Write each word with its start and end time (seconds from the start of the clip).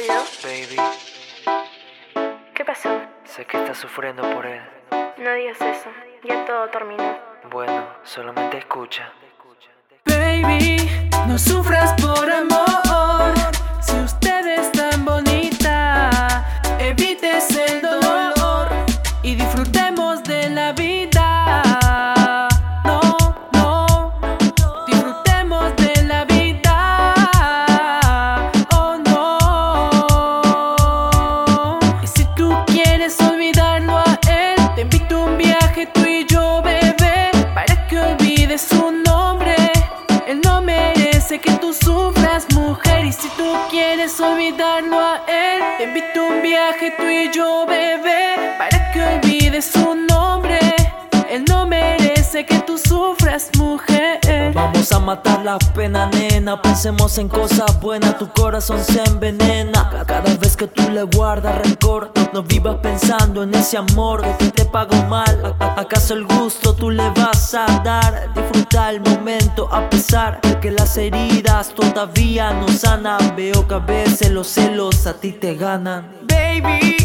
Baby, 0.00 0.76
¿Qué 2.54 2.64
pasó? 2.64 2.88
sé 3.24 3.44
que 3.46 3.56
estás 3.56 3.78
sufriendo 3.78 4.22
por 4.32 4.46
él. 4.46 4.62
No 5.18 5.32
digas 5.34 5.60
eso. 5.60 5.90
Ya 6.22 6.44
todo 6.44 6.68
terminó. 6.68 7.18
Bueno, 7.50 7.84
solamente 8.04 8.58
escucha. 8.58 9.10
Baby, 10.04 10.88
no 11.26 11.36
sufras 11.36 12.00
por 12.00 12.30
amor. 12.30 12.87
Tú 41.68 41.74
sufras, 41.74 42.46
mujer. 42.54 43.04
Y 43.04 43.12
si 43.12 43.28
tú 43.30 43.44
quieres 43.70 44.18
olvidarlo 44.20 44.98
a 44.98 45.16
él, 45.26 45.62
te 45.76 45.84
invito 45.84 46.20
a 46.20 46.28
un 46.34 46.42
viaje 46.42 46.94
tú 46.96 47.04
y 47.04 47.30
yo, 47.32 47.66
bebé, 47.66 48.54
para 48.58 48.90
que 48.92 49.02
olvides 49.02 49.66
su 49.72 49.94
nombre. 49.94 50.58
Él 51.30 51.44
no 51.46 51.66
merece 51.66 52.46
que 52.46 52.58
tú 52.60 52.78
sufras, 52.78 53.50
mujer. 53.58 54.18
Vamos 54.54 54.90
a 54.92 54.98
matar 54.98 55.44
la 55.44 55.58
pena, 55.74 56.06
nena. 56.06 56.60
Pensemos 56.62 57.18
en 57.18 57.28
cosas 57.28 57.78
buenas, 57.80 58.16
tu 58.18 58.28
corazón 58.30 58.82
se 58.82 59.02
envenena. 59.04 59.90
Ca- 59.90 60.04
Cada 60.06 60.34
vez 60.36 60.56
que 60.56 60.66
tú 60.68 60.88
le 60.90 61.02
guardas 61.02 61.58
rencor, 61.58 62.12
no, 62.32 62.42
vivas 62.42 62.76
pensando 62.82 63.42
en 63.42 63.54
ese 63.54 63.76
amor 63.76 64.22
que 64.38 64.46
te 64.50 64.64
pagó 64.64 64.96
mal. 65.04 65.54
¿Acaso 65.78 66.14
el 66.14 66.24
gusto 66.24 66.74
tú 66.74 66.90
le 66.90 67.08
vas 67.10 67.54
a 67.54 67.64
dar? 67.84 68.34
Disfruta 68.34 68.90
el 68.90 69.00
momento 69.00 69.72
a 69.72 69.88
pesar 69.88 70.40
de 70.40 70.58
que 70.58 70.72
las 70.72 70.96
heridas 70.96 71.72
todavía 71.72 72.52
no 72.52 72.66
sanan. 72.66 73.36
Veo 73.36 73.68
que 73.68 73.74
a 73.74 73.78
veces 73.78 74.32
los 74.32 74.48
celos 74.48 75.06
a 75.06 75.14
ti 75.14 75.30
te 75.30 75.54
ganan. 75.54 76.10
Baby, 76.22 76.96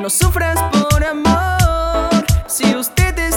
no 0.00 0.08
sufras 0.08 0.58
por 0.72 1.04
amor. 1.04 2.24
Si 2.46 2.74
usted 2.74 3.18
es 3.18 3.36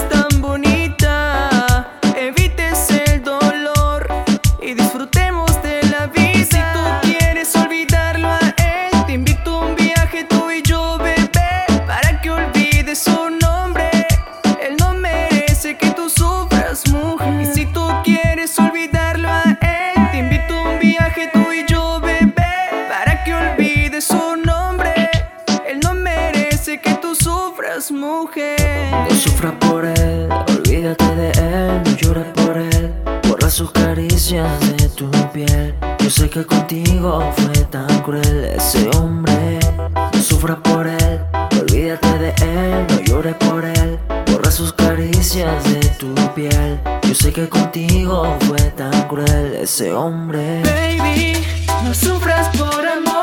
No 27.96 28.28
sufras 29.18 29.54
por 29.58 29.86
él, 29.86 30.28
olvídate 30.48 31.14
de 31.14 31.30
él, 31.30 31.82
no 31.82 31.96
llores 31.96 32.26
por 32.34 32.58
él. 32.58 32.92
Borra 33.26 33.48
sus 33.48 33.70
caricias 33.70 34.60
de 34.60 34.88
tu 34.90 35.10
piel. 35.32 35.74
Yo 36.00 36.10
sé 36.10 36.28
que 36.28 36.44
contigo 36.44 37.32
fue 37.34 37.64
tan 37.70 38.02
cruel 38.02 38.52
ese 38.54 38.90
hombre. 38.94 39.58
No 40.12 40.22
sufras 40.22 40.58
por 40.62 40.86
él, 40.86 41.20
olvídate 41.58 42.18
de 42.18 42.34
él, 42.42 42.86
no 42.86 43.00
llores 43.00 43.34
por 43.36 43.64
él. 43.64 43.98
Borra 44.30 44.50
sus 44.50 44.74
caricias 44.74 45.64
de 45.64 45.80
tu 45.98 46.14
piel. 46.34 46.78
Yo 47.02 47.14
sé 47.14 47.32
que 47.32 47.48
contigo 47.48 48.36
fue 48.40 48.60
tan 48.76 49.08
cruel 49.08 49.56
ese 49.62 49.94
hombre. 49.94 50.60
Baby, 50.62 51.42
no 51.82 51.94
sufras 51.94 52.54
por 52.58 52.86
amor. 52.86 53.15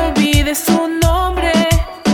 Olvides 0.00 0.58
su 0.58 0.88
nombre. 1.02 1.52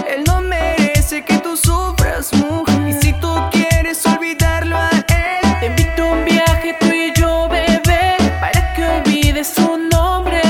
Él 0.09 0.25
no 0.27 0.41
merece 0.41 1.25
que 1.25 1.39
tú 1.39 1.57
sufras, 1.57 2.33
mujer. 2.35 2.89
Y 2.89 2.93
si 3.03 3.13
tú 3.15 3.33
quieres 3.51 4.05
olvidarlo 4.07 4.77
a 4.77 4.91
él, 4.91 5.61
te 5.61 5.67
invito 5.67 6.05
a 6.05 6.13
un 6.13 6.25
viaje 6.25 6.77
tú 6.81 6.87
y 6.87 7.13
yo, 7.21 7.49
bebé, 7.49 8.17
para 8.41 8.75
que 8.75 8.85
olvides 8.85 9.49
su 9.55 9.79
nombre. 9.79 10.43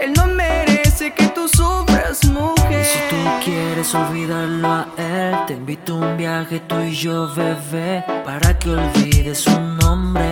Él 0.00 0.12
no 0.14 0.26
merece 0.26 1.12
que 1.12 1.26
tú 1.28 1.48
sufras, 1.48 2.24
mujer. 2.24 2.80
Y 2.80 2.84
si 2.84 2.98
tú 3.10 3.16
quieres 3.44 3.94
olvidarlo 3.94 4.68
a 4.68 4.86
él, 4.96 5.36
te 5.46 5.54
invito 5.54 5.94
a 5.94 6.06
un 6.06 6.16
viaje 6.16 6.60
tú 6.60 6.80
y 6.80 6.94
yo, 6.94 7.28
bebé, 7.34 8.04
para 8.24 8.58
que 8.58 8.70
olvides 8.70 9.40
su 9.40 9.60
nombre. 9.60 10.30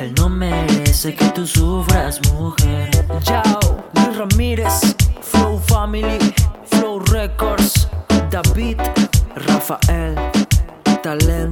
Él 0.00 0.14
no 0.16 0.28
merece 0.30 1.14
que 1.14 1.26
tú 1.26 1.46
sufras, 1.46 2.20
mujer. 2.32 2.88
Yao, 3.22 3.84
Luis 3.92 4.16
Ramírez, 4.16 4.96
Family, 5.70 6.18
Flow 6.64 6.98
Records, 7.12 7.88
David, 8.28 8.80
Rafael, 9.46 10.16
talento 11.00 11.49